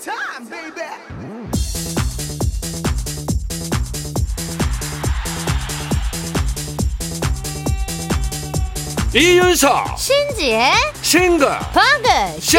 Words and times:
time, 0.00 0.48
baby. 0.48 1.90
이윤석. 9.14 9.98
신지의 9.98 10.72
싱글. 11.02 11.48
방글 11.48 12.40
쇼! 12.40 12.58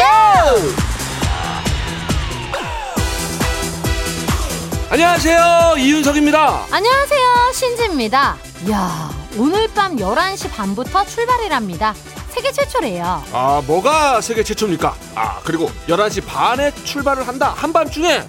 안녕하세요. 4.90 5.74
이윤석입니다. 5.78 6.66
안녕하세요. 6.70 7.52
신지입니다. 7.54 8.36
이야 8.66 9.10
오늘 9.38 9.66
밤 9.74 9.96
11시 9.96 10.52
반부터 10.52 11.04
출발이랍니다 11.06 11.94
세계 12.32 12.50
최초래요. 12.50 13.22
아 13.32 13.62
뭐가 13.66 14.20
세계 14.20 14.42
최초입니까? 14.42 14.94
아 15.14 15.40
그리고 15.44 15.70
11시 15.88 16.24
반에 16.26 16.72
출발을 16.84 17.26
한다 17.28 17.52
한밤중에. 17.56 18.26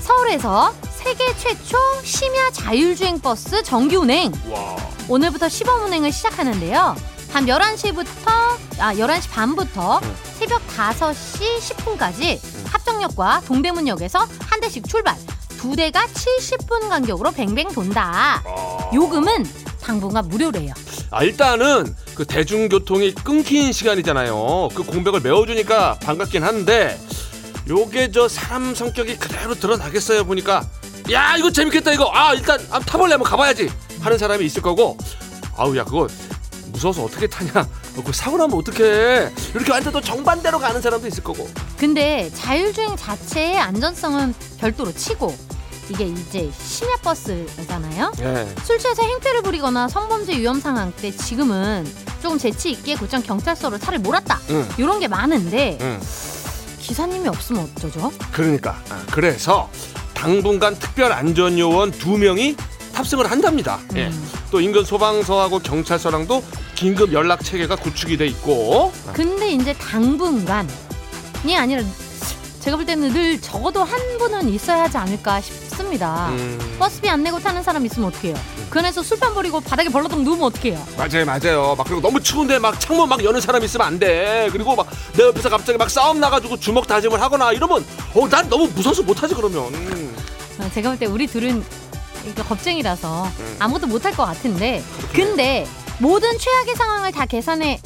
서울에서 0.00 0.74
세계 0.90 1.24
최초 1.36 1.78
심야 2.02 2.50
자율주행 2.52 3.20
버스 3.20 3.62
정기 3.62 3.96
운행. 3.96 4.32
와. 4.50 4.76
오늘부터 5.08 5.48
시범 5.48 5.84
운행을 5.84 6.10
시작하는데요. 6.12 6.96
밤 7.32 7.46
11시부터 7.46 8.26
아 8.80 8.94
11시 8.94 9.30
반부터 9.30 10.00
응. 10.02 10.14
새벽 10.38 10.60
5시 10.68 11.58
10분까지 11.60 12.40
합정역과 12.72 13.42
동대문역에서 13.46 14.18
한 14.48 14.60
대씩 14.60 14.88
출발. 14.88 15.16
두 15.58 15.76
대가 15.76 16.04
70분 16.06 16.88
간격으로 16.88 17.30
뱅뱅 17.30 17.72
돈다. 17.72 18.42
아, 18.44 18.90
요금은 18.92 19.46
당분간 19.82 20.28
무료래요. 20.28 20.74
아 21.10 21.22
일단은 21.22 21.94
그 22.14 22.24
대중교통이 22.24 23.12
끊긴 23.14 23.72
시간이잖아요. 23.72 24.68
그 24.74 24.82
공백을 24.84 25.20
메워주니까 25.20 25.98
반갑긴 26.00 26.44
한데 26.44 26.98
요게 27.68 28.12
저 28.12 28.28
사람 28.28 28.74
성격이 28.74 29.16
그대로 29.16 29.54
드러나겠어요 29.54 30.24
보니까. 30.24 30.66
야 31.12 31.36
이거 31.36 31.50
재밌겠다 31.50 31.92
이거. 31.92 32.10
아 32.12 32.34
일단 32.34 32.58
한번 32.60 32.82
타볼래? 32.82 33.12
한번 33.14 33.30
가봐야지. 33.30 33.70
하는 34.00 34.18
사람이 34.18 34.44
있을 34.44 34.62
거고. 34.62 34.96
아우 35.56 35.76
야 35.76 35.84
그거 35.84 36.08
무서워서 36.72 37.04
어떻게 37.04 37.26
타냐. 37.26 37.50
어, 37.96 38.02
그 38.04 38.12
사고 38.12 38.36
나면 38.36 38.58
어떡해. 38.58 39.30
이렇게 39.54 39.72
완전 39.72 39.92
또 39.92 40.00
정반대로 40.00 40.58
가는 40.58 40.80
사람도 40.80 41.06
있을 41.06 41.22
거고. 41.22 41.48
근데 41.78 42.30
자율주행 42.34 42.96
자체의 42.96 43.58
안전성은 43.58 44.34
별도로 44.58 44.92
치고 44.92 45.36
이게 45.88 46.04
이제 46.04 46.50
심야 46.58 46.96
버스잖아요. 47.02 48.12
예. 48.20 48.54
술 48.64 48.78
취해서 48.78 49.02
행패를 49.02 49.42
부리거나 49.42 49.88
성범죄 49.88 50.38
위험 50.38 50.60
상황 50.60 50.92
때 50.92 51.10
지금은 51.10 51.86
조금 52.22 52.38
재치 52.38 52.70
있게 52.70 52.94
곧장 52.96 53.22
경찰서로 53.22 53.78
차를 53.78 53.98
몰았다. 53.98 54.40
응. 54.50 54.68
이런 54.78 54.98
게 55.00 55.08
많은데 55.08 55.78
응. 55.80 56.00
기사님이 56.78 57.28
없으면 57.28 57.70
어쩌죠? 57.76 58.12
그러니까 58.32 58.76
아, 58.90 59.02
그래서 59.10 59.68
당분간 60.14 60.74
특별 60.78 61.12
안전 61.12 61.58
요원 61.58 61.90
두 61.90 62.16
명이 62.16 62.56
탑승을 62.94 63.30
한답니다. 63.30 63.80
예. 63.96 64.06
음. 64.06 64.30
또 64.50 64.60
인근 64.60 64.84
소방서하고 64.84 65.58
경찰서랑도 65.58 66.42
긴급 66.74 67.12
연락 67.12 67.42
체계가 67.42 67.76
구축이 67.76 68.16
돼 68.16 68.26
있고 68.28 68.92
근데 69.12 69.50
이제 69.52 69.72
당분간이 69.74 70.68
아니라 71.56 71.82
제가 72.60 72.76
볼 72.76 72.86
때는 72.86 73.12
늘 73.12 73.40
적어도 73.40 73.84
한 73.84 73.98
분은 74.18 74.48
있어야 74.48 74.84
하지 74.84 74.96
않을까 74.96 75.40
싶 75.40 75.63
습니다. 75.74 76.28
음, 76.30 76.76
버스비 76.78 77.08
안 77.08 77.22
내고 77.22 77.38
타는 77.38 77.62
사람 77.62 77.84
있으면 77.86 78.08
어떡해요? 78.08 78.34
그 78.70 78.78
안에서 78.78 79.02
술판 79.02 79.34
버리고 79.34 79.60
바닥에 79.60 79.88
벌러덩 79.88 80.24
누우면 80.24 80.44
어떡해요? 80.46 80.82
맞아요 80.96 81.24
맞아요 81.24 81.74
막 81.76 81.84
그리고 81.84 82.00
너무 82.00 82.20
추운데 82.20 82.58
막 82.58 82.78
창문 82.80 83.08
막 83.08 83.22
여는 83.22 83.40
사람 83.40 83.62
있으면 83.62 83.86
안 83.86 83.98
돼 83.98 84.48
그리고 84.52 84.74
막 84.74 84.86
내 85.16 85.22
옆에서 85.24 85.48
갑자기 85.48 85.78
막 85.78 85.88
싸움 85.90 86.18
나가지고 86.20 86.58
주먹 86.58 86.86
다짐을 86.88 87.20
하거나 87.20 87.52
이러면 87.52 87.84
어 88.14 88.28
난 88.28 88.48
너무 88.48 88.66
무서워서 88.74 89.02
못하지 89.02 89.34
그러면 89.34 89.72
음. 89.74 90.16
어, 90.58 90.70
제가 90.74 90.88
볼 90.90 90.98
때 90.98 91.06
우리 91.06 91.26
둘은 91.28 91.64
이거 92.26 92.42
겁쟁이라서 92.42 93.24
음. 93.38 93.56
아무것도 93.60 93.86
못할 93.86 94.12
것 94.16 94.24
같은데 94.24 94.82
근데 95.12 95.66
모든 95.98 96.36
최악의 96.38 96.74
상황을 96.74 97.12
다 97.12 97.26
계산해 97.26 97.80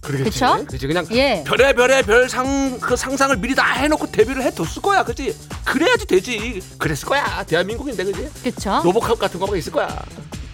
그러겠지 0.00 0.30
그쵸? 0.30 0.64
그치 0.66 0.86
그냥 0.86 1.06
예. 1.12 1.44
별의 1.46 1.74
별의 1.74 2.02
별 2.02 2.28
상 2.28 2.78
그 2.80 2.96
상상을 2.96 3.36
미리 3.38 3.54
다 3.54 3.72
해놓고 3.74 4.10
데뷔를 4.10 4.42
해뒀을 4.42 4.82
거야 4.82 5.04
그지 5.04 5.36
그래야지 5.64 6.06
되지 6.06 6.60
그랬을 6.78 7.06
거야 7.08 7.42
대한민국인데 7.44 8.04
그지 8.04 8.30
그쵸? 8.42 8.80
로보캅 8.84 9.18
같은 9.18 9.38
거가 9.38 9.56
있을 9.56 9.72
거야 9.72 9.88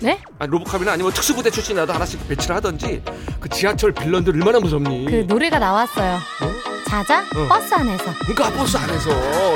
네? 0.01 0.21
아 0.39 0.47
로보캅이나 0.47 0.93
아니면 0.93 1.12
특수부대 1.12 1.51
출신이라도 1.51 1.93
하나씩 1.93 2.28
배치를 2.28 2.57
하던지 2.57 3.03
그 3.41 3.49
지하철 3.49 3.93
빌런들 3.93 4.33
얼마나 4.34 4.61
무섭니 4.61 5.07
그 5.07 5.25
노래가 5.27 5.59
나왔어요. 5.59 6.15
어? 6.15 6.78
자자 6.89 7.21
어. 7.37 7.47
버스 7.49 7.75
안에서. 7.75 8.05
그러니까 8.27 8.51
버스 8.59 8.77
안에서 8.77 9.11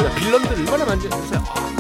야, 0.05 0.15
빌런들 0.17 0.51
얼마나 0.69 0.85
무서워요 0.95 1.45
아, 1.49 1.72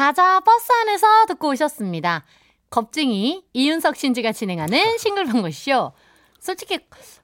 자자 0.00 0.40
버스 0.40 0.72
안에서 0.72 1.26
듣고 1.26 1.50
오셨습니다. 1.50 2.24
겁쟁이 2.70 3.44
이윤석 3.52 3.96
신지가 3.96 4.32
진행하는 4.32 4.78
싱글벙글쇼. 4.96 5.92
솔직히 6.38 6.78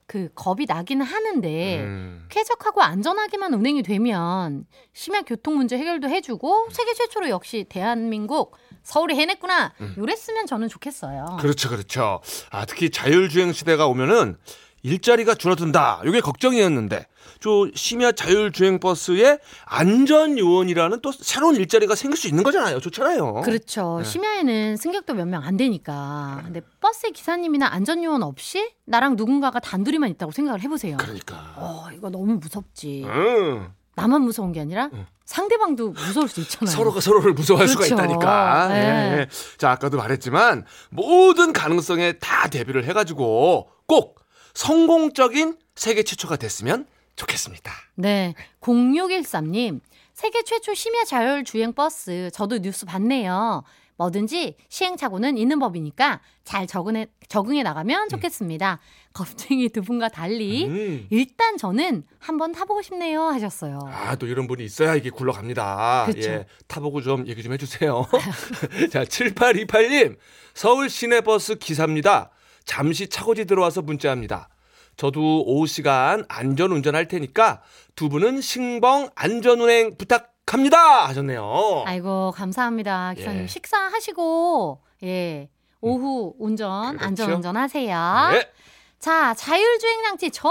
그 0.04 0.28
겁이 0.34 0.66
나기는 0.68 1.06
하는데 1.06 1.78
음. 1.78 2.26
쾌적하고 2.28 2.82
안전하게만 2.82 3.54
운행이 3.54 3.82
되면 3.82 4.66
심야 4.92 5.22
교통 5.22 5.56
문제 5.56 5.78
해결도 5.78 6.10
해주고 6.10 6.68
세계 6.70 6.92
최초로 6.92 7.30
역시 7.30 7.64
대한민국 7.66 8.54
서울이 8.82 9.14
해냈구나 9.14 9.72
요랬으면 9.96 10.44
저는 10.44 10.68
좋겠어요. 10.68 11.38
그렇죠, 11.40 11.70
그렇죠. 11.70 12.20
아, 12.50 12.66
특히 12.66 12.90
자율주행 12.90 13.54
시대가 13.54 13.86
오면은 13.86 14.36
일자리가 14.82 15.34
줄어든다. 15.34 16.02
이게 16.06 16.20
걱정이었는데, 16.20 17.06
저 17.40 17.66
심야 17.74 18.12
자율주행 18.12 18.78
버스에 18.78 19.38
안전 19.64 20.38
요원이라는 20.38 21.00
또 21.02 21.12
새로운 21.12 21.56
일자리가 21.56 21.94
생길 21.94 22.16
수 22.16 22.28
있는 22.28 22.42
거잖아요. 22.44 22.80
좋잖아요. 22.80 23.42
그렇죠. 23.42 23.98
네. 24.02 24.04
심야에는 24.04 24.76
승객도 24.76 25.14
몇 25.14 25.26
명 25.26 25.42
안 25.42 25.56
되니까. 25.56 26.40
근데 26.44 26.60
버스 26.80 27.10
기사님이나 27.10 27.66
안전 27.70 28.02
요원 28.04 28.22
없이 28.22 28.70
나랑 28.86 29.16
누군가가 29.16 29.58
단둘이만 29.60 30.08
있다고 30.10 30.32
생각을 30.32 30.60
해보세요. 30.62 30.96
그러니까. 30.98 31.54
어, 31.56 31.86
이거 31.92 32.08
너무 32.10 32.34
무섭지. 32.36 33.04
음, 33.06 33.68
나만 33.96 34.22
무서운 34.22 34.52
게 34.52 34.60
아니라 34.60 34.88
응. 34.92 35.06
상대방도 35.24 35.90
무서울 35.90 36.28
수 36.28 36.40
있잖아요. 36.40 36.74
서로가 36.74 37.00
서로를 37.00 37.32
무서워할 37.32 37.66
수가 37.66 37.84
그렇죠. 37.84 37.94
있다니까. 38.02 38.68
네. 38.68 38.74
예. 39.20 39.26
자, 39.58 39.72
아까도 39.72 39.96
말했지만 39.96 40.64
모든 40.90 41.52
가능성에 41.52 42.12
다 42.20 42.48
대비를 42.48 42.84
해가지고 42.84 43.68
꼭 43.86 44.20
성공적인 44.56 45.58
세계 45.74 46.02
최초가 46.02 46.36
됐으면 46.36 46.86
좋겠습니다. 47.14 47.70
네. 47.96 48.34
0613님. 48.62 49.80
세계 50.14 50.42
최초 50.44 50.72
심야 50.72 51.04
자율 51.04 51.44
주행 51.44 51.74
버스. 51.74 52.30
저도 52.32 52.58
뉴스 52.58 52.86
봤네요. 52.86 53.64
뭐든지 53.98 54.56
시행착오는 54.70 55.36
있는 55.36 55.58
법이니까 55.58 56.20
잘 56.44 56.66
적응해, 56.66 57.06
적응해 57.28 57.62
나가면 57.64 58.08
좋겠습니다. 58.08 58.78
겁쟁이 59.12 59.68
두 59.68 59.82
분과 59.82 60.08
달리 60.08 60.66
음. 60.66 61.06
일단 61.10 61.58
저는 61.58 62.04
한번 62.18 62.52
타보고 62.52 62.80
싶네요 62.80 63.24
하셨어요. 63.24 63.78
아, 63.86 64.16
또 64.16 64.26
이런 64.26 64.46
분이 64.46 64.64
있어야 64.64 64.94
이게 64.94 65.10
굴러갑니다. 65.10 66.06
그쵸. 66.06 66.30
예. 66.30 66.46
타보고 66.66 67.02
좀 67.02 67.26
얘기 67.26 67.42
좀 67.42 67.52
해주세요. 67.52 68.06
자, 68.90 69.04
7828님. 69.04 70.16
서울 70.54 70.88
시내버스 70.88 71.56
기사입니다. 71.56 72.30
잠시 72.66 73.08
차고지 73.08 73.46
들어와서 73.46 73.80
문자합니다. 73.80 74.48
저도 74.96 75.44
오후 75.46 75.66
시간 75.66 76.24
안전 76.28 76.72
운전할 76.72 77.08
테니까 77.08 77.62
두 77.94 78.08
분은 78.08 78.40
신봉 78.40 79.10
안전 79.14 79.60
운행 79.60 79.96
부탁합니다. 79.96 81.06
하셨네요. 81.06 81.84
아이고 81.86 82.32
감사합니다 82.34 83.14
기사님 83.14 83.42
예. 83.42 83.46
식사하시고 83.46 84.82
예 85.04 85.48
오후 85.80 86.34
운전 86.38 86.92
그렇죠. 86.96 87.06
안전 87.06 87.32
운전 87.32 87.56
하세요. 87.56 88.28
네. 88.32 88.50
자 88.98 89.34
자율주행 89.34 90.02
장치 90.02 90.30
전혀 90.30 90.48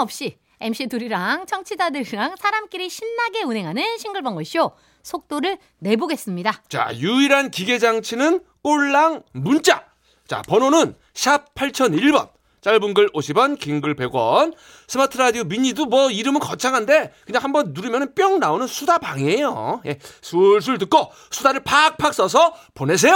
없이 0.00 0.38
MC 0.60 0.86
둘이랑 0.86 1.46
청취자들이랑 1.46 2.36
사람끼리 2.38 2.88
신나게 2.88 3.42
운행하는 3.42 3.98
싱글벙글 3.98 4.44
쇼 4.44 4.72
속도를 5.02 5.58
내보겠습니다. 5.80 6.62
자, 6.68 6.90
유일한 6.94 7.50
기계 7.50 7.78
장치는 7.78 8.40
꼴랑 8.62 9.22
문자. 9.32 9.84
자, 10.26 10.42
번호는 10.42 10.94
샵 11.14 11.54
8001번. 11.54 12.30
짧은 12.62 12.94
글 12.94 13.10
50원, 13.12 13.58
긴 13.58 13.82
글 13.82 13.94
100원. 13.94 14.54
스마트 14.88 15.18
라디오 15.18 15.44
미니도 15.44 15.84
뭐 15.84 16.10
이름은 16.10 16.40
거창한데 16.40 17.12
그냥 17.26 17.44
한번 17.44 17.72
누르면 17.74 18.14
뿅 18.14 18.38
나오는 18.40 18.66
수다방이에요. 18.66 19.82
예, 19.86 19.98
술술 20.22 20.78
듣고 20.78 21.12
수다를 21.30 21.60
팍팍 21.62 22.14
써서 22.14 22.54
보내세요. 22.72 23.14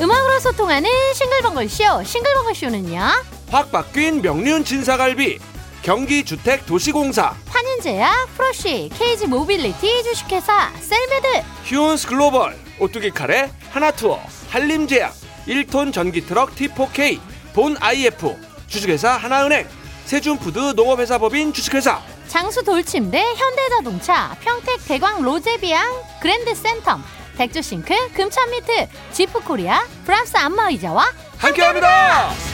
음악으로 0.00 0.40
소통하는 0.40 0.90
싱글벙글 1.14 1.68
쇼 1.68 2.02
싱글벙글 2.02 2.54
쇼는요 2.54 3.00
확 3.50 3.70
바뀐 3.70 4.20
명륜 4.22 4.64
진사갈비, 4.64 5.38
경기주택도시공사, 5.82 7.36
환인제약 7.46 8.28
프로시 8.34 8.90
KG 8.94 9.26
모빌리티 9.28 10.02
주식회사 10.02 10.72
셀메드 10.80 11.42
휴온스 11.66 12.08
글로벌, 12.08 12.56
오뚜기 12.80 13.10
카레, 13.10 13.52
하나투어, 13.70 14.18
한림제약, 14.50 15.14
1톤 15.46 15.92
전기 15.92 16.20
트럭 16.20 16.54
T4K, 16.54 17.20
본 17.54 17.76
IF, 17.80 18.36
주식회사 18.66 19.12
하나은행 19.12 19.66
세준푸드 20.06 20.72
농업회사법인 20.76 21.52
주식회사 21.52 22.00
장수 22.28 22.62
돌침대 22.62 23.22
현대자동차 23.36 24.36
평택 24.40 24.84
대광 24.86 25.22
로제비앙 25.22 26.02
그랜드 26.20 26.52
센텀 26.52 27.00
백조 27.36 27.62
싱크 27.62 28.12
금천미트 28.14 28.88
지프코리아 29.12 29.82
브람스 30.04 30.36
안마의자와 30.36 31.04
함께합니다. 31.38 32.53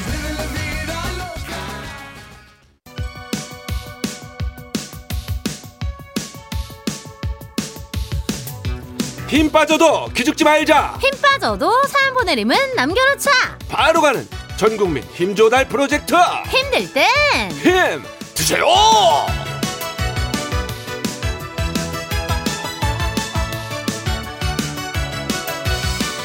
힘 9.31 9.51
빠져도 9.51 10.09
기죽지 10.09 10.43
말자. 10.45 10.99
힘 11.01 11.11
빠져도 11.21 11.71
사연 11.87 12.15
보내림은 12.15 12.75
남겨놓자 12.75 13.31
바로 13.69 14.01
가는 14.01 14.27
전국민 14.57 15.05
힘조달 15.15 15.69
프로젝트 15.69 16.15
힘들 16.49 16.93
땐 16.93 17.51
힘 17.63 18.03
드세요. 18.35 18.67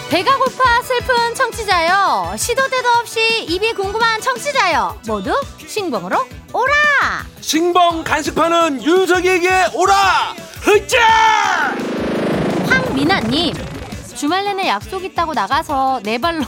배가 0.09 0.37
고파 0.37 0.81
슬픈 0.81 1.33
청취자요 1.35 2.35
시도 2.37 2.67
때도 2.69 2.89
없이 2.99 3.43
입이 3.49 3.73
궁금한 3.73 4.21
청취자요 4.21 4.99
모두 5.07 5.33
신봉으로 5.67 6.17
오라 6.53 6.73
신봉 7.41 8.03
간식파는 8.03 8.81
윤석이에게 8.81 9.49
오라. 9.73 10.33
흐짜. 10.61 10.97
황미나님 12.95 13.53
주말 14.15 14.45
내내 14.45 14.69
약속 14.69 15.03
있다고 15.03 15.33
나가서 15.33 16.00
네 16.03 16.18
발로 16.18 16.45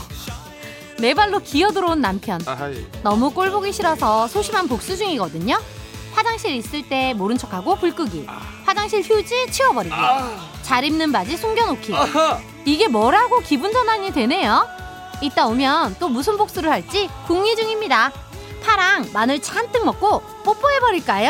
네 0.98 1.14
발로 1.14 1.40
기어 1.40 1.72
들어온 1.72 2.00
남편. 2.00 2.40
아하이. 2.48 2.86
너무 3.04 3.32
꼴 3.32 3.52
보기 3.52 3.74
싫어서 3.74 4.30
소심한 4.30 4.70
복수 4.70 4.96
중이거든요. 4.96 5.60
화장실 6.14 6.52
있을 6.56 6.88
때 6.88 7.14
모른 7.14 7.38
척하고 7.38 7.76
불 7.76 7.94
끄기. 7.94 8.26
화장실 8.64 9.02
휴지 9.02 9.52
치워버리기. 9.52 9.94
아. 9.94 10.40
잘 10.62 10.86
입는 10.86 11.12
바지 11.12 11.36
숨겨놓기. 11.36 11.94
이게 12.64 12.88
뭐라고 12.88 13.42
기분 13.42 13.74
전환이 13.74 14.14
되네요? 14.14 14.66
이따 15.22 15.48
오면 15.48 15.98
또 16.00 16.08
무슨 16.08 16.38
복수를 16.38 16.72
할지 16.72 17.10
궁리 17.28 17.58
중입니다. 17.58 18.14
파랑 18.64 19.10
마늘 19.12 19.42
잔뜩 19.42 19.84
먹고 19.84 20.22
뽀뽀해버릴까요? 20.46 21.30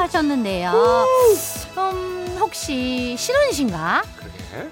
하셨는데요. 0.00 0.72
음, 0.72 2.27
혹시. 2.38 3.16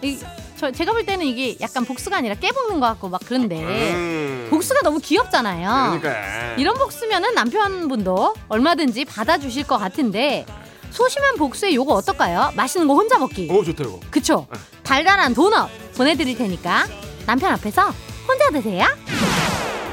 이, 0.02 0.18
저 0.56 0.70
제가 0.70 0.92
볼 0.92 1.04
때는 1.04 1.26
이게 1.26 1.56
약간 1.60 1.84
복수가 1.84 2.16
아니라 2.16 2.34
깨먹는 2.34 2.80
것 2.80 2.86
같고 2.86 3.08
막 3.10 3.20
그런데 3.26 3.56
음. 3.92 4.46
복수가 4.50 4.80
너무 4.82 4.98
귀엽잖아요. 5.00 6.00
그러니까. 6.00 6.54
이런 6.56 6.74
복수면은 6.78 7.34
남편분도 7.34 8.34
얼마든지 8.48 9.04
받아주실 9.04 9.64
것 9.66 9.76
같은데 9.78 10.46
소심한 10.90 11.36
복수의 11.36 11.74
요거 11.74 11.92
어떨까요? 11.92 12.52
맛있는 12.56 12.88
거 12.88 12.94
혼자 12.94 13.18
먹기. 13.18 13.48
오 13.50 13.62
좋다 13.62 13.84
이거. 13.84 14.00
그쵸? 14.10 14.46
달달한 14.82 15.34
도넛 15.34 15.68
보내드릴 15.94 16.38
테니까 16.38 16.86
남편 17.26 17.52
앞에서 17.52 17.92
혼자 18.26 18.50
드세요. 18.50 18.86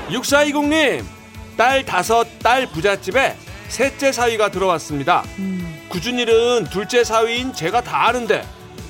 6420님 0.10 1.04
딸 1.58 1.86
다섯 1.86 2.26
딸 2.40 2.68
부잣집에 2.68 3.36
셋째 3.68 4.12
사위가 4.12 4.52
들어왔습니다. 4.52 5.24
음, 5.40 5.63
구준일은 5.94 6.64
둘째 6.72 7.04
사위인 7.04 7.54
제가 7.54 7.82
다 7.82 8.08
아는데 8.08 8.44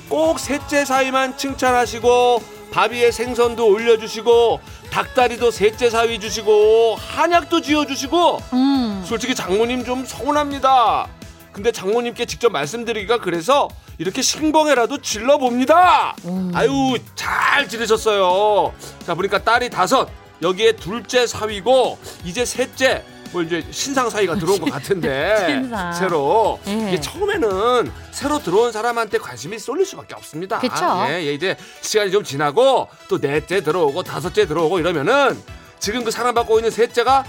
꼭 0.08 0.40
셋째 0.40 0.86
사위만 0.86 1.36
칭찬하시고 1.36 2.42
밥 2.72 2.92
위에 2.92 3.10
생선도 3.10 3.68
올려주시고 3.68 4.58
닭다리도 4.90 5.50
셋째 5.50 5.90
사위 5.90 6.18
주시고 6.18 6.96
한약도 6.96 7.60
지어주시고 7.60 8.38
음. 8.54 9.04
솔직히 9.04 9.34
장모님 9.34 9.84
좀 9.84 10.06
서운합니다. 10.06 11.08
근데 11.52 11.72
장모님께 11.72 12.24
직접 12.24 12.50
말씀드리기가 12.50 13.18
그래서 13.18 13.68
이렇게 13.98 14.22
신봉에라도 14.22 15.02
질러봅니다. 15.02 16.16
음. 16.24 16.52
아유 16.54 16.96
잘 17.14 17.68
지내셨어요. 17.68 18.72
자 19.04 19.14
보니까 19.14 19.44
딸이 19.44 19.68
다섯 19.68 20.08
여기에 20.40 20.76
둘째 20.76 21.26
사위고 21.26 21.98
이제 22.24 22.46
셋째 22.46 23.04
뭐 23.32 23.42
이제 23.42 23.64
신상 23.70 24.08
사위가 24.10 24.36
들어온 24.36 24.58
것 24.60 24.70
같은데 24.72 25.44
신상. 25.48 25.92
새로 25.92 26.60
예. 26.66 26.88
이게 26.88 27.00
처음에는 27.00 27.92
새로 28.12 28.38
들어온 28.42 28.72
사람한테 28.72 29.18
관심이 29.18 29.58
쏠릴 29.58 29.84
수밖에 29.86 30.14
없습니다. 30.14 30.58
그쵸. 30.58 31.06
예, 31.08 31.24
예, 31.26 31.34
이제 31.34 31.56
시간이 31.80 32.10
좀 32.10 32.22
지나고 32.24 32.88
또 33.08 33.18
넷째 33.20 33.62
들어오고 33.62 34.02
다섯째 34.02 34.46
들어오고 34.46 34.78
이러면은 34.78 35.40
지금 35.78 36.04
그 36.04 36.10
사랑받고 36.10 36.58
있는 36.58 36.70
셋째가 36.70 37.24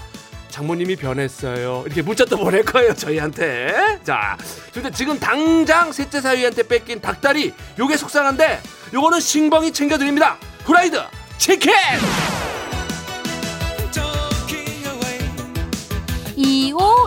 장모님이 0.48 0.96
변했어요. 0.96 1.82
이렇게 1.84 2.00
문자 2.00 2.24
또 2.24 2.38
보낼 2.38 2.64
거예요, 2.64 2.94
저희한테. 2.94 3.98
자, 4.04 4.38
근데 4.72 4.90
지금 4.90 5.18
당장 5.18 5.92
셋째 5.92 6.20
사위한테 6.20 6.62
뺏긴 6.62 7.00
닭다리, 7.00 7.52
요게 7.78 7.96
속상한데, 7.98 8.60
요거는 8.94 9.20
신봉이 9.20 9.72
챙겨드립니다. 9.72 10.38
후라이드 10.64 11.02
치킨! 11.36 11.74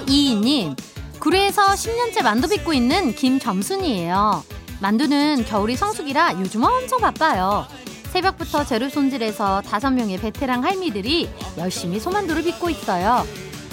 2522님, 0.10 0.76
구례에서 1.20 1.68
10년째 1.68 2.24
만두 2.24 2.48
빚고 2.48 2.74
있는 2.74 3.14
김점순이에요. 3.14 4.44
만두는 4.82 5.46
겨울이 5.46 5.76
성수기라 5.76 6.40
요즘 6.40 6.64
엄청 6.64 7.00
바빠요. 7.00 7.68
새벽부터 8.12 8.66
재료 8.66 8.90
손질해서 8.90 9.62
다섯 9.62 9.92
명의 9.92 10.18
베테랑 10.18 10.64
할미들이 10.64 11.30
열심히 11.58 12.00
소만두를 12.00 12.44
빚고 12.44 12.70
있어요. 12.72 13.26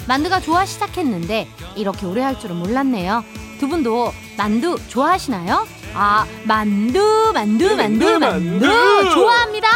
만두가 0.07 0.39
좋아 0.39 0.65
시작했는데 0.65 1.47
이렇게 1.75 2.05
오래 2.05 2.21
할 2.21 2.39
줄은 2.39 2.55
몰랐네요. 2.57 3.23
두 3.59 3.67
분도 3.67 4.11
만두 4.37 4.77
좋아하시나요? 4.89 5.65
아, 5.99 6.25
만두, 6.43 7.31
만두, 7.33 7.75
만두, 7.75 8.19
만두, 8.19 8.19
만두. 8.19 9.09
좋아합니다. 9.13 9.67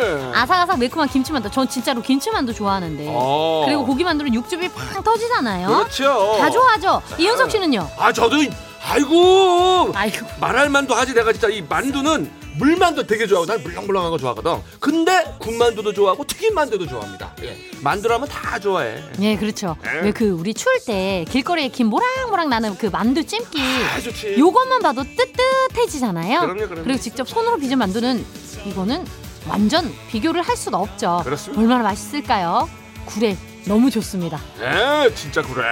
네. 0.00 0.32
아삭아삭 0.34 0.78
매콤한 0.78 1.08
김치만두. 1.08 1.50
전 1.50 1.66
진짜로 1.66 2.02
김치만두 2.02 2.52
좋아하는데. 2.52 3.06
어. 3.08 3.62
그리고 3.64 3.86
고기만두는 3.86 4.34
육즙이 4.34 4.68
팡 4.68 5.02
터지잖아요. 5.02 5.68
그렇죠. 5.68 6.36
다 6.38 6.50
좋아하죠. 6.50 7.00
이윤석 7.16 7.50
씨는요? 7.50 7.88
아, 7.98 8.12
저도, 8.12 8.36
이- 8.36 8.50
아이고! 8.86 9.92
아이고. 9.94 10.26
말할 10.40 10.68
만두 10.68 10.94
하지 10.94 11.14
내가 11.14 11.32
진짜 11.32 11.48
이 11.48 11.62
만두는 11.66 12.30
물만두 12.58 13.06
되게 13.06 13.26
좋아하고 13.26 13.46
난 13.46 13.62
물렁물렁한 13.62 14.10
거 14.10 14.18
좋아하거든. 14.18 14.62
근데 14.80 15.24
군만두도 15.38 15.92
좋아하고 15.92 16.24
튀김 16.26 16.54
만두도 16.54 16.86
좋아합니다. 16.86 17.34
예. 17.42 17.56
만두라면 17.82 18.28
다 18.28 18.58
좋아해. 18.58 19.02
예, 19.20 19.36
그렇죠. 19.36 19.76
네. 19.82 20.00
왜그 20.02 20.30
우리 20.30 20.54
추울 20.54 20.78
때 20.86 21.24
길거리에 21.28 21.68
김 21.68 21.88
모락모락 21.88 22.48
나는 22.48 22.76
그 22.76 22.86
만두 22.86 23.24
찜기. 23.24 23.60
아 23.60 24.00
좋지. 24.00 24.36
요것만 24.38 24.80
봐도 24.80 25.02
뜨뜻해지잖아요. 25.04 26.40
그럼요, 26.40 26.68
그럼요. 26.68 26.88
리고 26.88 27.00
직접 27.00 27.28
손으로 27.28 27.58
빚은 27.58 27.78
만두는 27.78 28.24
이거는 28.66 29.04
완전 29.48 29.92
비교를 30.10 30.42
할 30.42 30.56
수가 30.56 30.78
없죠. 30.78 31.20
그렇습니다. 31.24 31.60
얼마나 31.62 31.82
맛있을까요? 31.84 32.68
구례 33.04 33.36
너무 33.66 33.90
좋습니다. 33.90 34.40
에 34.60 35.14
진짜 35.14 35.42
그래? 35.42 35.64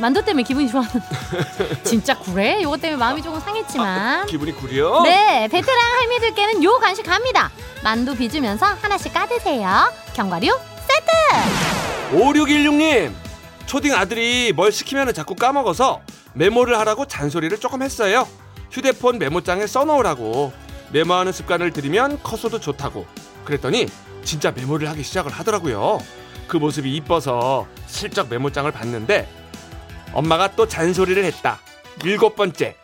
만두 0.00 0.24
때문에 0.24 0.42
기분이 0.42 0.68
좋아하는. 0.68 1.02
진짜 1.84 2.18
구례? 2.18 2.62
요거 2.62 2.78
때문에 2.78 2.98
마음이 2.98 3.22
조금 3.22 3.38
상했지만. 3.38 4.26
기분이 4.26 4.52
구려? 4.52 5.02
네, 5.02 5.46
베테랑 5.48 5.78
할미들께는 5.98 6.64
요 6.64 6.78
간식 6.78 7.02
갑니다. 7.04 7.50
만두 7.84 8.16
빚으면서 8.16 8.66
하나씩 8.66 9.12
까드세요. 9.12 9.92
견과류 10.14 10.58
세트! 10.88 12.16
5616님 12.16 13.12
초딩 13.66 13.94
아들이 13.94 14.52
뭘 14.54 14.72
시키면 14.72 15.12
자꾸 15.12 15.34
까먹어서 15.34 16.00
메모를 16.32 16.78
하라고 16.80 17.06
잔소리를 17.06 17.58
조금 17.60 17.82
했어요. 17.82 18.26
휴대폰 18.70 19.18
메모장에 19.18 19.66
써놓으라고 19.66 20.52
메모하는 20.92 21.32
습관을 21.32 21.72
들이면 21.72 22.22
커서도 22.22 22.58
좋다고 22.58 23.06
그랬더니 23.44 23.86
진짜 24.24 24.50
메모를 24.50 24.88
하기 24.88 25.02
시작을 25.02 25.30
하더라고요. 25.30 25.98
그 26.48 26.56
모습이 26.56 26.94
이뻐서 26.96 27.66
슬쩍 27.86 28.28
메모장을 28.28 28.70
봤는데 28.72 29.39
엄마가 30.12 30.52
또 30.56 30.66
잔소리를 30.66 31.22
했다. 31.24 31.58
일곱 32.04 32.36
번째 32.36 32.76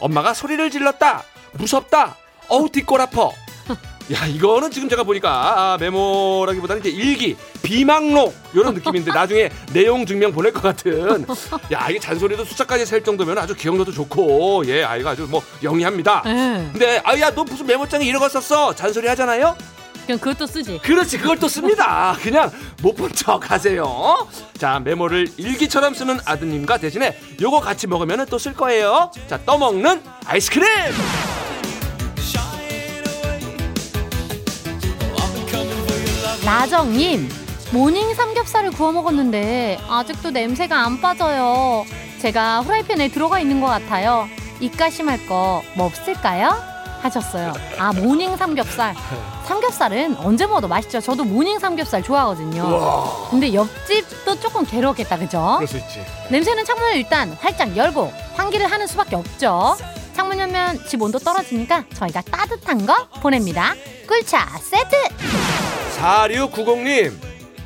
엄마가 0.00 0.34
소리를 0.34 0.70
질렀다. 0.70 1.24
무섭다. 1.52 2.16
어우 2.48 2.68
뒷골 2.70 3.00
아퍼. 3.00 3.32
야 4.14 4.24
이거는 4.24 4.70
지금 4.70 4.88
제가 4.88 5.02
보니까 5.02 5.74
아, 5.74 5.76
메모라기보다는 5.78 6.80
이제 6.80 6.88
일기 6.90 7.36
비망록 7.62 8.34
이런 8.54 8.72
느낌인데 8.74 9.12
나중에 9.12 9.50
내용 9.74 10.06
증명 10.06 10.32
보낼 10.32 10.50
것 10.52 10.62
같은 10.62 11.26
야 11.70 11.90
이게 11.90 11.98
잔소리도 11.98 12.44
숫자까지 12.46 12.86
셀 12.86 13.04
정도면 13.04 13.36
아주 13.36 13.54
기억력도 13.54 13.92
좋고 13.92 14.64
예 14.66 14.82
아이가 14.82 15.10
아주 15.10 15.26
뭐 15.28 15.42
영리합니다 15.62 16.22
네. 16.24 16.68
근데 16.72 17.02
아야 17.04 17.30
너 17.34 17.44
무슨 17.44 17.66
메모장에 17.66 18.06
이런 18.06 18.20
거 18.20 18.30
썼어 18.30 18.74
잔소리 18.74 19.06
하잖아요 19.08 19.54
그냥 20.08 20.18
그것도 20.20 20.46
쓰지. 20.46 20.78
그렇지 20.82 21.18
그걸 21.18 21.38
또 21.38 21.48
씁니다 21.48 22.16
그냥 22.22 22.50
못 22.82 22.96
본 22.96 23.12
척 23.12 23.50
하세요 23.50 24.26
자 24.56 24.80
메모를 24.80 25.28
일기처럼 25.36 25.92
쓰는 25.92 26.18
아드님과 26.24 26.78
대신에 26.78 27.18
요거 27.42 27.60
같이 27.60 27.86
먹으면 27.86 28.24
또 28.26 28.38
쓸 28.38 28.54
거예요 28.54 29.10
자 29.28 29.38
떠먹는 29.44 30.02
아이스크림 30.24 30.64
나정님, 36.44 37.28
모닝 37.72 38.14
삼겹살을 38.14 38.70
구워 38.70 38.92
먹었는데 38.92 39.78
아직도 39.88 40.30
냄새가 40.30 40.84
안 40.84 41.00
빠져요. 41.00 41.84
제가 42.20 42.60
후라이팬에 42.62 43.08
들어가 43.08 43.38
있는 43.40 43.60
것 43.60 43.66
같아요. 43.66 44.28
입가심할 44.60 45.26
거 45.26 45.62
뭐 45.76 45.86
없을까요? 45.86 46.56
하셨어요. 47.02 47.52
아 47.78 47.92
모닝 47.92 48.36
삼겹살. 48.36 48.94
삼겹살은 49.48 50.16
언제 50.18 50.46
먹어도 50.46 50.68
맛있죠. 50.68 51.00
저도 51.00 51.24
모닝 51.24 51.58
삼겹살 51.58 52.02
좋아하거든요. 52.02 52.62
우와. 52.64 53.28
근데 53.30 53.54
옆집도 53.54 54.38
조금 54.40 54.66
괴롭겠다, 54.66 55.16
그죠? 55.18 55.54
그럴 55.56 55.66
수 55.66 55.78
있지. 55.78 56.04
냄새는 56.30 56.66
창문을 56.66 56.96
일단 56.96 57.32
활짝 57.40 57.74
열고 57.74 58.12
환기를 58.34 58.70
하는 58.70 58.86
수밖에 58.86 59.16
없죠. 59.16 59.74
창문 60.14 60.38
열면 60.38 60.84
집 60.86 61.00
온도 61.00 61.18
떨어지니까 61.18 61.84
저희가 61.94 62.20
따뜻한 62.30 62.84
거 62.84 63.08
보냅니다. 63.22 63.74
꿀차 64.06 64.46
세트! 64.60 64.96
4690님 65.98 67.12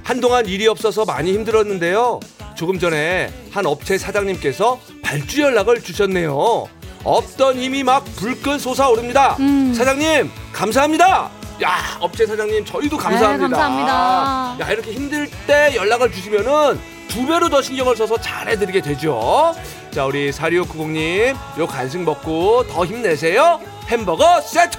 한동안 0.04 0.46
일이 0.46 0.66
없어서 0.68 1.04
많이 1.04 1.32
힘들었는데요 1.32 2.18
조금 2.54 2.78
전에 2.78 3.32
한 3.50 3.66
업체 3.66 3.98
사장님께서 3.98 4.78
발주 5.02 5.42
연락을 5.42 5.82
주셨네요 5.82 6.66
없던 7.04 7.56
힘이 7.56 7.84
막 7.84 8.04
불끈 8.16 8.58
솟아오릅니다 8.58 9.36
음. 9.38 9.74
사장님 9.74 10.30
감사합니다 10.52 11.41
야 11.62 11.96
업체 12.00 12.26
사장님 12.26 12.64
저희도 12.64 12.96
감사합니다 12.96 13.46
네, 13.48 13.54
감사합니다. 13.54 14.56
야 14.66 14.70
이렇게 14.72 14.92
힘들 14.92 15.28
때 15.46 15.72
연락을 15.76 16.10
주시면은 16.12 16.80
두 17.08 17.26
배로 17.26 17.48
더 17.48 17.60
신경을 17.62 17.94
써서 17.96 18.16
잘해드리게 18.18 18.80
되죠 18.80 19.54
자 19.90 20.06
우리 20.06 20.30
4690님 20.32 21.36
요 21.58 21.66
간식 21.66 22.00
먹고 22.02 22.66
더 22.68 22.84
힘내세요 22.84 23.60
햄버거 23.88 24.40
세트 24.40 24.78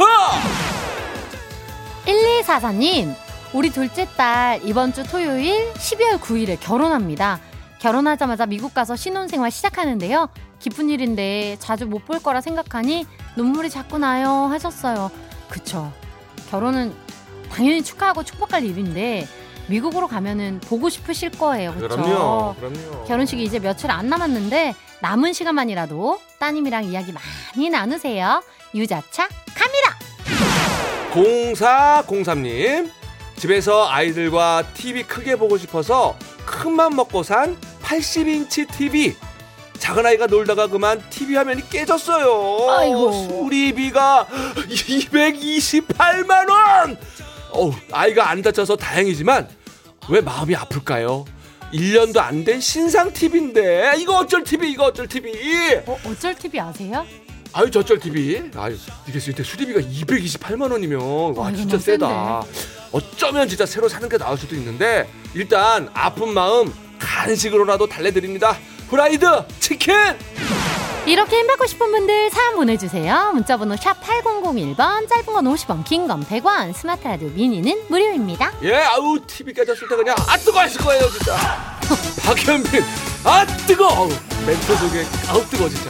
1244님, 2.05 3.15
우리 3.53 3.69
둘째 3.69 4.07
딸 4.17 4.59
이번 4.63 4.93
주 4.93 5.03
토요일 5.03 5.71
12월 5.73 6.19
9일에 6.19 6.57
결혼합니다. 6.59 7.39
결혼하자마자 7.79 8.45
미국 8.45 8.73
가서 8.73 8.95
신혼생활 8.97 9.51
시작하는데요. 9.51 10.27
기쁜 10.59 10.89
일인데 10.89 11.55
자주 11.59 11.85
못 11.85 12.05
볼 12.05 12.19
거라 12.21 12.41
생각하니 12.41 13.05
눈물이 13.37 13.69
자꾸 13.69 13.97
나요 13.99 14.47
하셨어요. 14.51 15.11
그쵸. 15.49 15.91
결혼은 16.49 16.93
당연히 17.51 17.83
축하하고 17.83 18.23
축복할 18.23 18.63
일인데 18.63 19.27
미국으로 19.67 20.07
가면은 20.07 20.59
보고 20.59 20.89
싶으실 20.89 21.31
거예요. 21.31 21.73
그쵸? 21.73 21.87
그럼요 21.87 22.55
그럼요 22.55 23.05
결혼식이 23.05 23.43
이제 23.43 23.59
며칠 23.59 23.91
안 23.91 24.09
남았는데 24.09 24.75
남은 25.01 25.33
시간만이라도 25.33 26.19
따님이랑 26.39 26.85
이야기 26.85 27.13
많이 27.13 27.69
나누세요. 27.69 28.43
유자차 28.75 29.27
갑니다. 29.53 29.97
0403님 31.13 32.89
집에서 33.35 33.87
아이들과 33.87 34.63
TV 34.73 35.03
크게 35.03 35.35
보고 35.35 35.57
싶어서 35.57 36.17
큰맘 36.45 36.95
먹고 36.95 37.23
산 37.23 37.57
80인치 37.83 38.71
TV 38.71 39.15
작은 39.79 40.05
아이가 40.05 40.27
놀다가 40.27 40.67
그만 40.67 41.01
TV 41.09 41.35
화면이 41.35 41.69
깨졌어요. 41.69 42.69
아이고. 42.69 43.11
수리비가 43.43 44.27
228만 44.55 46.49
원. 46.49 46.97
어우, 47.51 47.73
아이가 47.91 48.29
안 48.29 48.41
다쳐서 48.41 48.75
다행이지만 48.77 49.47
왜 50.09 50.21
마음이 50.21 50.55
아플까요? 50.55 51.25
1년도 51.73 52.17
안 52.19 52.43
된 52.43 52.59
신상 52.61 53.11
TV인데 53.11 53.93
이거 53.97 54.17
어쩔 54.17 54.43
TV 54.43 54.71
이거 54.71 54.85
어쩔 54.85 55.07
TV. 55.07 55.33
어, 55.85 55.97
어쩔 56.05 56.35
TV 56.35 56.59
아세요? 56.59 57.05
아유 57.55 57.69
저쩔 57.69 57.99
TV 57.99 58.49
아유 58.55 58.75
이게 59.07 59.19
이때 59.29 59.43
수리비가 59.43 59.79
228만 59.79 60.71
원이면 60.71 61.35
와 61.35 61.47
어, 61.49 61.51
진짜 61.55 61.77
세다 61.77 62.43
어쩌면 62.91 63.47
진짜 63.47 63.65
새로 63.67 63.87
사는 63.87 64.09
게 64.09 64.17
나을 64.17 64.37
수도 64.37 64.55
있는데 64.55 65.07
일단 65.35 65.87
아픈 65.93 66.33
마음 66.33 66.73
간식으로라도 66.97 67.85
달래드립니다 67.87 68.57
후라이드 68.93 69.25
치킨 69.59 69.95
이렇게 71.07 71.37
힘받고 71.39 71.65
싶은 71.65 71.91
분들 71.91 72.29
사연 72.29 72.55
보내주세요. 72.55 73.31
문자번호 73.33 73.75
샵 73.75 73.99
8001번, 74.01 75.09
짧은 75.09 75.25
건 75.25 75.45
50원, 75.45 75.83
긴 75.83 76.07
건 76.07 76.23
100원, 76.23 76.73
스마트 76.75 77.07
라디오 77.07 77.27
미니는 77.29 77.85
무료입니다. 77.89 78.53
예 78.61 78.75
아우 78.75 79.19
TV 79.25 79.51
깨졌을 79.51 79.87
때 79.89 79.95
그냥 79.95 80.15
아 80.29 80.37
뜨거 80.37 80.61
했을 80.61 80.79
거예요 80.79 81.09
진짜 81.09 81.35
박현빈 82.23 82.83
아 83.23 83.43
뜨거 83.65 84.07
멘트 84.45 84.75
속에 84.77 85.05
아우 85.27 85.43
뜨거 85.49 85.67
진짜 85.67 85.89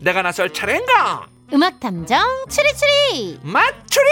내가 0.00 0.22
나설 0.22 0.52
차례인가 0.52 1.26
음악 1.52 1.80
탐정 1.80 2.20
추리추리. 2.48 3.40
맞추리 3.42 4.06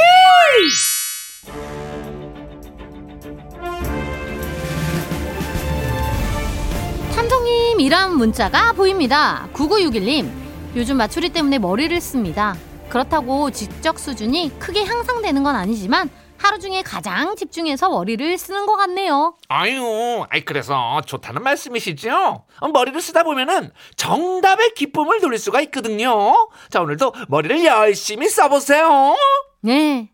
탐정님 7.14 7.80
이런 7.80 8.16
문자가 8.16 8.72
보입니다. 8.72 9.48
9961님 9.54 10.30
요즘 10.76 10.96
맞추리 10.96 11.30
때문에 11.30 11.58
머리를 11.58 11.98
씁니다. 12.00 12.54
그렇다고 12.88 13.50
지적 13.50 13.98
수준이 13.98 14.58
크게 14.58 14.84
향상되는 14.84 15.42
건 15.42 15.56
아니지만 15.56 16.10
하루 16.38 16.58
중에 16.58 16.82
가장 16.82 17.34
집중해서 17.36 17.88
머리를 17.90 18.38
쓰는 18.38 18.66
것 18.66 18.76
같네요. 18.76 19.36
아유, 19.48 20.24
아이 20.30 20.44
그래서 20.44 21.00
좋다는 21.06 21.42
말씀이시죠? 21.42 22.44
어, 22.60 22.68
머리를 22.68 23.00
쓰다 23.00 23.22
보면은 23.22 23.72
정답의 23.96 24.74
기쁨을 24.74 25.20
누릴 25.20 25.38
수가 25.38 25.60
있거든요. 25.62 26.48
자, 26.70 26.80
오늘도 26.80 27.14
머리를 27.28 27.64
열심히 27.64 28.28
써보세요. 28.28 29.16
네. 29.60 30.10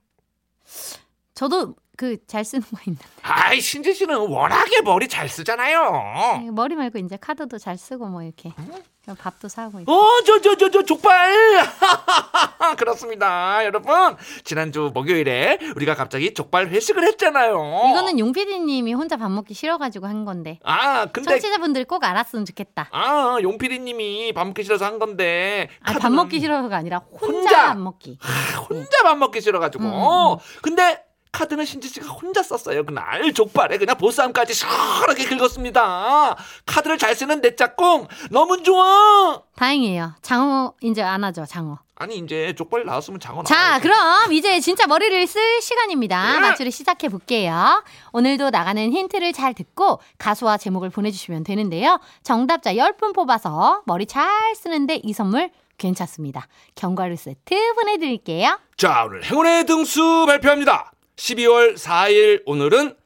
저도 1.35 1.75
그 2.03 2.17
잘 2.27 2.45
쓰는 2.45 2.65
거 2.65 2.79
있는데 2.87 3.05
아이, 3.23 3.61
신지 3.61 3.95
씨는 3.95 4.17
워낙에 4.29 4.81
머리 4.81 5.07
잘 5.07 5.29
쓰잖아요. 5.29 6.51
머리 6.51 6.75
말고 6.75 6.99
이제 6.99 7.17
카드도 7.17 7.59
잘 7.59 7.79
쓰고 7.79 8.07
뭐 8.07 8.23
이렇게 8.25 8.53
밥도 9.19 9.47
사고 9.49 9.79
있고. 9.81 9.93
어, 9.93 10.23
저, 10.25 10.41
저, 10.41 10.57
저, 10.57 10.69
저, 10.71 10.83
족발! 10.83 11.31
그렇습니다. 12.79 13.65
여러분, 13.65 14.17
지난주 14.43 14.91
목요일에 14.93 15.59
우리가 15.77 15.95
갑자기 15.95 16.35
족발 16.35 16.69
회식을 16.69 17.05
했잖아요. 17.05 17.55
이거는 17.91 18.19
용 18.19 18.33
PD님이 18.33 18.95
혼자 18.95 19.17
밥 19.17 19.31
먹기 19.31 19.55
싫어가지고 19.55 20.07
한 20.07 20.25
건데 20.25 20.59
아, 20.65 21.07
근데. 21.07 21.31
청취자분들 21.31 21.85
꼭 21.85 22.03
알았으면 22.03 22.45
좋겠다. 22.47 22.89
아, 22.93 23.39
용피디님이 23.43 24.33
밥 24.33 24.47
먹기 24.47 24.65
싫어서 24.65 24.87
한 24.87 24.99
건데. 24.99 25.69
아, 25.83 25.93
밥 25.95 26.11
먹기 26.11 26.41
싫어서가 26.41 26.77
아니라 26.77 26.99
혼자, 26.99 27.27
혼자! 27.27 27.67
밥 27.69 27.79
먹기. 27.79 28.19
혼자 28.69 29.03
밥 29.05 29.19
먹기 29.19 29.41
싫어가지고. 29.41 29.85
음, 29.85 30.33
음. 30.33 30.37
근데 30.63 31.12
카드는 31.33 31.65
신지 31.65 31.89
씨가 31.89 32.09
혼자 32.09 32.43
썼어요. 32.43 32.85
그날 32.85 33.33
족발에 33.33 33.79
그냥 33.79 33.97
보쌈까지 33.97 34.53
시원하게 34.53 35.25
긁었습니다. 35.25 36.37
카드를 36.67 36.99
잘 36.99 37.17
쓰는 37.17 37.41
내 37.41 37.57
짝꿍 37.57 38.07
너무 38.31 38.63
좋아. 38.63 39.41
다행이에요. 39.57 40.13
장어 40.21 40.75
이제 40.83 41.03
안 41.03 41.25
하죠, 41.25 41.47
장어. 41.47 41.79
아니 41.95 42.19
이제 42.19 42.55
족발 42.55 42.85
나왔으면 42.85 43.19
장어 43.19 43.45
자, 43.45 43.55
나와야지. 43.55 43.83
그럼 43.83 44.33
이제 44.35 44.61
진짜 44.61 44.87
머리를 44.87 45.27
쓸 45.27 45.63
시간입니다. 45.63 46.35
네. 46.35 46.41
맞추리 46.41 46.71
시작해 46.71 47.09
볼게요. 47.09 47.83
오늘도 48.13 48.51
나가는 48.51 48.93
힌트를 48.93 49.33
잘 49.33 49.55
듣고 49.55 50.01
가수와 50.19 50.59
제목을 50.59 50.91
보내주시면 50.91 51.45
되는데요. 51.45 51.99
정답자 52.23 52.75
10분 52.75 53.15
뽑아서 53.15 53.83
머리 53.87 54.05
잘 54.05 54.55
쓰는데 54.55 54.97
이 55.03 55.15
선물 55.15 55.51
괜찮습니다. 55.79 56.47
견과류 56.75 57.17
세트 57.17 57.75
보내드릴게요. 57.75 58.59
자, 58.77 59.05
오늘 59.07 59.25
행운의 59.25 59.65
등수 59.65 60.25
발표합니다. 60.27 60.93
12월 61.23 61.77
4일 61.77 62.43
오늘은 62.47 62.97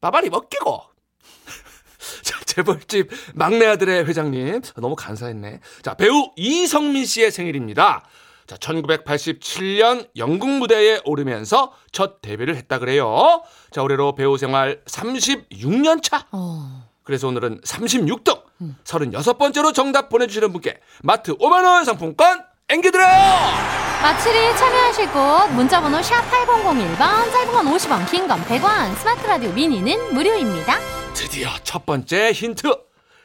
빠바리 0.00 0.30
먹기고. 0.30 0.82
자, 2.22 2.40
재벌집 2.44 3.10
막내 3.34 3.66
아들의 3.66 4.06
회장님 4.06 4.62
너무 4.76 4.94
간사했네. 4.94 5.60
자, 5.82 5.94
배우 5.94 6.30
이성민 6.36 7.04
씨의 7.04 7.32
생일입니다. 7.32 8.04
자, 8.46 8.56
1987년 8.56 10.08
영국 10.16 10.48
무대에 10.48 11.00
오르면서 11.04 11.72
첫 11.92 12.22
데뷔를 12.22 12.56
했다 12.56 12.78
그래요. 12.78 13.42
자, 13.70 13.82
올해로 13.82 14.14
배우 14.14 14.38
생활 14.38 14.82
36년 14.84 16.02
차. 16.02 16.26
어, 16.32 16.88
그래서 17.02 17.28
오늘은 17.28 17.60
36등, 17.62 18.42
36번째로 18.84 19.74
정답 19.74 20.08
보내주시는 20.08 20.52
분께 20.52 20.80
마트 21.02 21.36
5만원 21.36 21.84
상품권 21.84 22.44
앵겨드려요! 22.68 23.89
마치리 24.02 24.56
참여하실 24.56 25.12
곳 25.12 25.52
문자번호 25.54 26.00
샵 26.02 26.22
8001번 26.30 26.96
짧은 27.32 27.52
건 27.52 27.66
50원 27.66 28.10
긴 28.10 28.26
건 28.26 28.40
100원 28.44 28.94
스마트 28.96 29.26
라디오 29.26 29.52
미니는 29.52 30.14
무료입니다 30.14 30.78
드디어 31.14 31.50
첫 31.64 31.84
번째 31.84 32.32
힌트. 32.32 32.72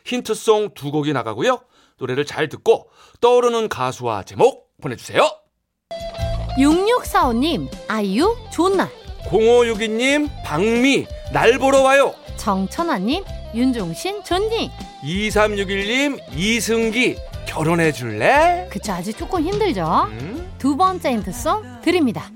힌트송 0.05 0.71
두 0.75 0.91
곡이 0.91 1.13
나가고요. 1.13 1.61
노래를 1.97 2.25
잘 2.25 2.47
듣고 2.49 2.89
떠오르는 3.21 3.69
가수와 3.69 4.23
제목 4.23 4.67
보내주세요. 4.81 5.27
6645님 6.59 7.67
아이유 7.87 8.35
날 8.75 8.89
0562님 9.29 10.29
박미 10.43 11.07
날 11.33 11.57
보러 11.57 11.81
와요. 11.81 12.13
정천아님 12.37 13.23
윤종신 13.55 14.23
존니 14.23 14.69
2361님 15.03 16.19
이승기 16.35 17.15
결혼해 17.47 17.91
줄래? 17.93 18.67
그쵸 18.69 18.91
아직 18.91 19.17
조금 19.17 19.41
힘들죠 19.41 20.07
음? 20.11 20.44
두 20.65 20.75
번째 20.75 21.11
힌트송 21.11 21.81
드립니다 21.83 22.31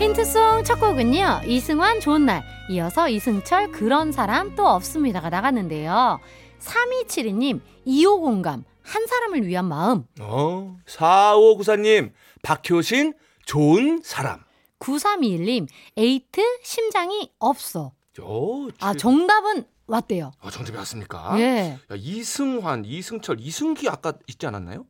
힌트송 0.00 0.64
첫 0.64 0.80
곡은요 0.80 1.42
이승환 1.46 2.00
좋은 2.00 2.26
날 2.26 2.42
이어서 2.68 3.08
이승철 3.08 3.70
그런 3.70 4.10
사람 4.10 4.56
또 4.56 4.66
없습니다가 4.66 5.30
나갔는데요 5.30 6.18
3272님 6.58 7.60
2호 7.86 8.20
공감 8.20 8.64
한 8.82 9.06
사람을 9.06 9.46
위한 9.46 9.66
마음 9.66 10.02
어, 10.18 10.76
4594님 10.86 12.10
박효신 12.42 13.14
좋은 13.44 14.00
사람. 14.02 14.40
9321님 14.80 15.68
에이트 15.96 16.40
심장이 16.64 17.30
없어 17.38 17.92
요, 18.18 18.68
아 18.80 18.92
지- 18.94 18.98
정답은 18.98 19.62
왔대요 19.86 20.32
어, 20.40 20.50
정답이 20.50 20.76
왔습니까? 20.78 21.38
예 21.38 21.78
야, 21.92 21.94
이승환, 21.94 22.84
이승철, 22.84 23.36
이승기 23.38 23.88
아까 23.88 24.14
있지 24.26 24.48
않았나요? 24.48 24.84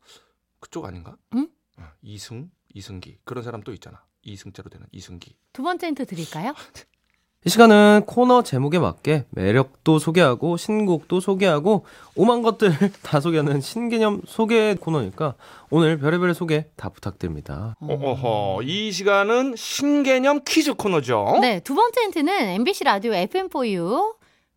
그쪽 0.59 0.87
아닌가? 0.87 1.17
응? 1.35 1.49
어, 1.78 1.85
이승, 2.02 2.50
이승기 2.75 3.18
그런 3.25 3.42
사람 3.45 3.62
또 3.62 3.73
있잖아. 3.73 4.02
이승자로 4.23 4.71
되는 4.71 4.87
이승기. 4.92 5.35
두 5.52 5.62
번째 5.62 5.87
힌트 5.88 6.06
드릴까요? 6.06 6.54
이 7.45 7.49
시간은 7.49 8.02
코너 8.06 8.42
제목에 8.42 8.80
맞게 8.80 9.26
매력도 9.30 10.00
소개하고 10.00 10.56
신곡도 10.56 11.21
소개하고 11.21 11.87
오만 12.16 12.42
것들 12.42 12.71
다 13.04 13.21
소개하는 13.21 13.61
신개념 13.61 14.21
소개 14.26 14.75
코너니까 14.75 15.35
오늘 15.71 15.97
별의별 15.97 16.35
소개 16.35 16.66
다 16.75 16.88
부탁드립니다. 16.88 17.76
어허, 17.80 18.62
이 18.64 18.90
시간은 18.90 19.54
신개념 19.54 20.40
퀴즈 20.45 20.75
코너죠. 20.75 21.38
네, 21.40 21.61
두 21.61 21.76
번째 21.76 22.00
힌트는 22.06 22.49
MBC 22.49 22.83
라디오 22.83 23.12
FM4U 23.12 24.16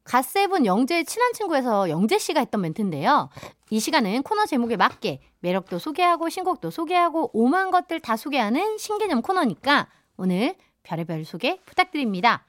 갓세븐 0.10 0.66
영재의 0.66 1.06
친한 1.06 1.34
친구에서 1.34 1.88
영재 1.88 2.18
씨가 2.18 2.40
했던 2.40 2.62
멘트인데요. 2.62 3.30
이 3.70 3.80
시간은 3.80 4.24
코너 4.24 4.48
제목에 4.48 4.76
맞게 4.76 5.22
매력도 5.42 5.78
소개하고 5.78 6.30
신곡도 6.30 6.72
소개하고 6.72 7.30
오만 7.32 7.70
것들 7.70 8.00
다 8.00 8.18
소개하는 8.18 8.80
신개념 8.80 9.22
코너니까 9.22 9.88
오늘 10.18 10.56
별의별 10.82 11.26
소개 11.26 11.60
부탁드립니다. 11.64 12.44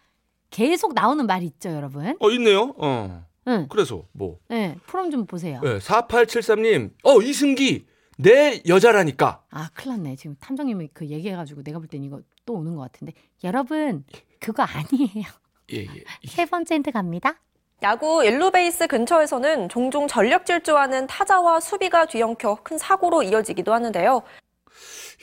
계속 0.49 0.95
나오는 0.95 1.26
말 1.26 1.43
있죠, 1.43 1.69
여러분? 1.69 2.17
어, 2.19 2.31
있네요. 2.31 2.75
어. 2.79 3.26
응. 3.49 3.67
그래서 3.69 4.05
뭐. 4.12 4.38
네, 4.49 4.76
프롬 4.87 5.11
좀 5.11 5.26
보세요. 5.26 5.61
네, 5.62 5.79
4873님. 5.81 6.93
어, 7.05 7.21
이승기. 7.21 7.87
내 8.17 8.62
여자라니까. 8.67 9.45
아, 9.50 9.69
큰일 9.75 9.99
났네. 9.99 10.17
지금 10.17 10.35
탐정님이 10.40 10.88
그 10.95 11.07
얘기해가지고 11.07 11.62
내가 11.62 11.79
볼 11.79 11.88
땐 11.88 12.05
이거 12.05 12.23
또 12.47 12.55
오는 12.55 12.75
것 12.75 12.81
같은데. 12.81 13.12
여러분, 13.45 14.05
그거 14.40 14.62
아니에요. 14.62 15.26
예, 15.73 15.83
예. 15.83 16.05
세 16.26 16.47
번째 16.47 16.75
힌트 16.76 16.90
갑니다. 16.93 17.35
야구 17.82 18.22
1루 18.25 18.45
베이스 18.45 18.87
근처에서는 18.88 19.68
종종 19.70 20.06
전력 20.06 20.44
질주하는 20.44 21.06
타자와 21.06 21.60
수비가 21.60 22.04
뒤엉켜 22.04 22.58
큰 22.62 22.76
사고로 22.76 23.22
이어지기도 23.22 23.72
하는데요. 23.72 24.22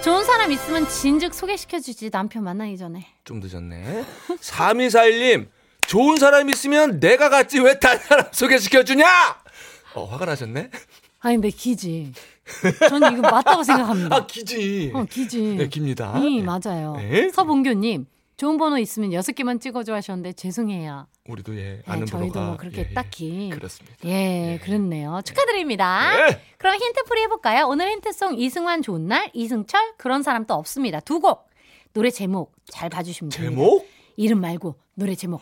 좋은 0.02 0.24
사람 0.24 0.50
있으면 0.50 0.88
진즉 0.88 1.32
소개시켜주지 1.32 2.10
남편 2.10 2.42
만나기 2.42 2.76
전에. 2.76 3.06
좀 3.24 3.40
늦었네 3.40 4.04
3241님 4.40 5.48
좋은 5.86 6.16
사람 6.16 6.48
있으면 6.48 7.00
내가 7.00 7.28
갔지 7.28 7.60
왜 7.60 7.78
다른 7.78 7.98
사람 8.00 8.26
소개시켜주냐 8.32 9.06
어 9.94 10.04
화가 10.04 10.24
나셨네 10.24 10.70
아니, 11.22 11.36
근데 11.36 11.50
기지. 11.50 12.12
저는 12.88 13.12
이거 13.12 13.22
맞다고 13.22 13.62
생각합니다. 13.62 14.16
아 14.16 14.26
기지 14.26 14.90
어, 14.92 15.04
기지. 15.08 15.54
네 15.56 15.68
깁니다 15.68 16.18
이 16.18 16.40
네. 16.40 16.42
맞아요. 16.42 16.96
네. 16.96 17.30
서봉교님 17.30 18.06
좋은 18.36 18.58
번호 18.58 18.76
있으면 18.78 19.12
여섯 19.12 19.32
개만 19.32 19.60
찍어줘 19.60 19.94
하셨는데 19.94 20.32
죄송해요. 20.32 21.06
우리도 21.28 21.56
예 21.56 21.62
네, 21.62 21.82
아는 21.86 22.06
저희도 22.06 22.32
번호가 22.32 22.46
뭐 22.46 22.56
그렇게 22.56 22.78
예, 22.78 22.86
예. 22.90 22.94
딱히 22.94 23.50
그렇습니다 23.50 23.96
예, 24.04 24.58
그렇네요. 24.64 25.20
축하드립니다. 25.24 26.16
네. 26.26 26.40
그럼 26.58 26.74
힌트 26.74 27.04
풀이 27.04 27.20
해볼까요? 27.22 27.66
오늘 27.68 27.88
힌트송 27.92 28.36
이승환 28.40 28.82
좋은 28.82 29.06
날, 29.06 29.30
이승철 29.32 29.94
그런 29.96 30.24
사람 30.24 30.44
또 30.46 30.54
없습니다. 30.54 30.98
두 30.98 31.20
곡. 31.20 31.48
노래 31.92 32.10
제목 32.10 32.52
잘 32.70 32.88
봐주시면 32.88 33.30
됩니다. 33.30 33.50
제목 33.50 33.88
이름 34.16 34.40
말고 34.40 34.76
노래 34.94 35.14
제목. 35.14 35.40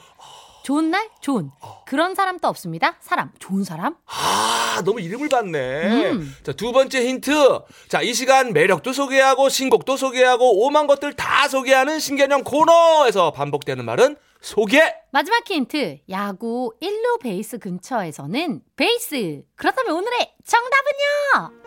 좋은 0.62 0.90
날, 0.90 1.08
좋은. 1.20 1.50
그런 1.86 2.14
사람 2.14 2.38
또 2.38 2.46
없습니다. 2.48 2.96
사람, 3.00 3.32
좋은 3.38 3.64
사람. 3.64 3.96
아, 4.06 4.82
너무 4.84 5.00
이름을 5.00 5.28
봤네. 5.30 6.10
음. 6.12 6.36
자, 6.42 6.52
두 6.52 6.70
번째 6.72 7.02
힌트. 7.06 7.60
자, 7.88 8.02
이 8.02 8.12
시간 8.12 8.52
매력도 8.52 8.92
소개하고 8.92 9.48
신곡도 9.48 9.96
소개하고 9.96 10.64
오만 10.64 10.86
것들 10.86 11.14
다 11.14 11.48
소개하는 11.48 11.98
신개념 11.98 12.44
코너에서 12.44 13.32
반복되는 13.32 13.84
말은 13.84 14.16
소개. 14.42 14.94
마지막 15.12 15.50
힌트. 15.50 16.00
야구 16.10 16.74
1루 16.82 17.20
베이스 17.22 17.58
근처에서는 17.58 18.60
베이스. 18.76 19.42
그렇다면 19.56 19.96
오늘의 19.96 20.34
정답은요? 20.44 21.60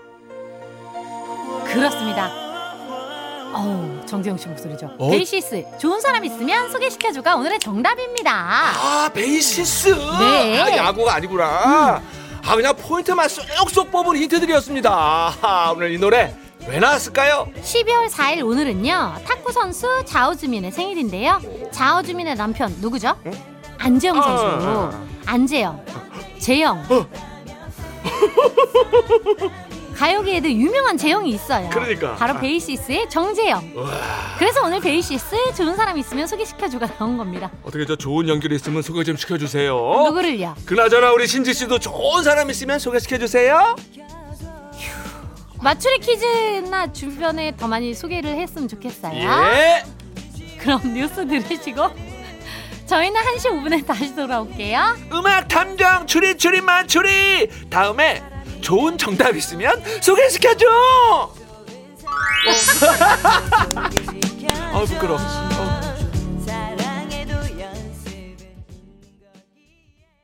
그렇습니다. 1.65 2.52
어우, 3.53 4.05
정재형 4.05 4.37
씨 4.37 4.47
목소리죠. 4.47 4.89
어? 4.97 5.09
베이시스. 5.11 5.63
좋은 5.79 5.99
사람 6.01 6.25
있으면 6.25 6.71
소개시켜줘가 6.71 7.35
오늘의 7.35 7.59
정답입니다. 7.59 8.31
아, 8.33 9.09
베이시스. 9.13 9.89
네. 10.19 10.59
아, 10.59 10.77
야구가 10.77 11.13
아니구나. 11.15 12.01
아, 12.45 12.55
그냥 12.55 12.75
포인트만 12.75 13.29
쏙쏙 13.29 13.91
뽑은 13.91 14.17
힌트들이었습니다. 14.17 14.89
아, 15.41 15.71
오늘 15.75 15.91
이 15.91 15.97
노래 15.99 16.35
왜 16.67 16.79
나왔을까요? 16.79 17.47
12월 17.61 18.09
4일 18.09 18.45
오늘은요. 18.45 19.15
탁구 19.25 19.51
선수 19.51 20.03
자오즈민의 20.05 20.71
생일인데요. 20.71 21.39
자오주민의 21.71 22.35
남편 22.35 22.73
누구죠? 22.81 23.15
안재영 23.77 24.15
선수. 24.21 24.43
아. 24.45 25.05
안재영. 25.25 25.85
재영. 26.39 26.83
가요계에도 29.95 30.49
유명한 30.49 30.97
재영이 30.97 31.29
있어요. 31.29 31.69
그러니까. 31.69 32.15
바로 32.15 32.33
아. 32.35 32.39
베이시스의 32.39 33.09
정재영. 33.09 33.73
그래서 34.39 34.63
오늘 34.63 34.79
베이시스 34.81 35.53
좋은 35.55 35.75
사람 35.75 35.97
있으면 35.97 36.27
소개시켜주가 36.27 36.87
나온 36.97 37.17
겁니다. 37.17 37.51
어떻게 37.63 37.85
저 37.85 37.95
좋은 37.95 38.27
연결이 38.27 38.55
있으면 38.55 38.81
소개 38.81 39.03
좀 39.03 39.15
시켜주세요. 39.15 39.73
누구를요? 39.73 40.55
그나저나 40.65 41.11
우리 41.11 41.27
신지 41.27 41.53
씨도 41.53 41.79
좋은 41.79 42.23
사람 42.23 42.49
있으면 42.49 42.79
소개시켜주세요. 42.79 43.75
맞추리 45.61 45.99
퀴즈나 45.99 46.91
주변에 46.91 47.55
더 47.55 47.67
많이 47.67 47.93
소개를 47.93 48.35
했으면 48.35 48.67
좋겠어요. 48.67 49.13
예. 49.15 49.83
그럼 50.59 50.81
뉴스 50.93 51.25
들으시고 51.25 51.87
저희는 52.85 53.21
1시 53.21 53.49
5분에 53.49 53.85
다시 53.85 54.13
돌아올게요. 54.13 54.97
음악 55.13 55.47
탐정 55.47 56.05
추리 56.05 56.37
추리 56.37 56.59
맞추리 56.59 57.49
다음에 57.69 58.21
좋은 58.63 58.97
정답 58.97 59.35
있으면 59.35 59.83
소개시켜줘 60.01 60.65
아 64.73 64.85
부끄러. 64.85 65.13
워 65.13 65.52